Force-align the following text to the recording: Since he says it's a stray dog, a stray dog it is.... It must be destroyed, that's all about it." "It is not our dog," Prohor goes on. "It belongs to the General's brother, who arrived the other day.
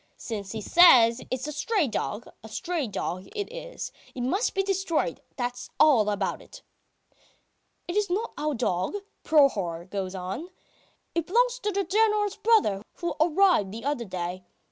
Since 0.17 0.53
he 0.53 0.61
says 0.61 1.21
it's 1.29 1.47
a 1.47 1.51
stray 1.51 1.87
dog, 1.87 2.27
a 2.43 2.49
stray 2.49 2.87
dog 2.87 3.27
it 3.35 3.53
is.... 3.53 3.91
It 4.15 4.21
must 4.21 4.55
be 4.55 4.63
destroyed, 4.63 5.21
that's 5.35 5.69
all 5.79 6.09
about 6.09 6.41
it." 6.41 6.63
"It 7.87 7.95
is 7.95 8.09
not 8.09 8.33
our 8.35 8.55
dog," 8.55 8.95
Prohor 9.23 9.87
goes 9.87 10.15
on. 10.15 10.49
"It 11.13 11.27
belongs 11.27 11.59
to 11.59 11.71
the 11.71 11.83
General's 11.83 12.35
brother, 12.37 12.81
who 12.95 13.13
arrived 13.21 13.71
the 13.71 13.85
other 13.85 14.05
day. 14.05 14.43